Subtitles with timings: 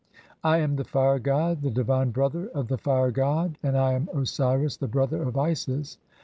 [0.43, 4.09] "I am the Fire god, the divine brother of the Fire god, and "[I am]
[4.11, 5.99] Osiris the brother of Isis.